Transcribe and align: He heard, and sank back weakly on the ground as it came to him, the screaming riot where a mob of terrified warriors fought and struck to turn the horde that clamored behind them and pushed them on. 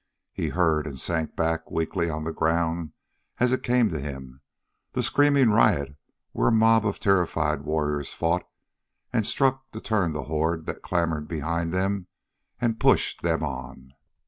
He 0.33 0.49
heard, 0.49 0.87
and 0.87 0.99
sank 0.99 1.35
back 1.35 1.69
weakly 1.69 2.09
on 2.09 2.23
the 2.23 2.31
ground 2.33 2.93
as 3.39 3.51
it 3.53 3.61
came 3.61 3.87
to 3.89 3.99
him, 3.99 4.41
the 4.93 5.03
screaming 5.03 5.51
riot 5.51 5.95
where 6.31 6.47
a 6.47 6.51
mob 6.51 6.87
of 6.87 6.99
terrified 6.99 7.61
warriors 7.61 8.11
fought 8.11 8.49
and 9.13 9.27
struck 9.27 9.69
to 9.73 9.79
turn 9.79 10.13
the 10.13 10.23
horde 10.23 10.65
that 10.65 10.81
clamored 10.81 11.27
behind 11.27 11.71
them 11.71 12.07
and 12.59 12.79
pushed 12.79 13.21
them 13.21 13.43
on. 13.43 13.93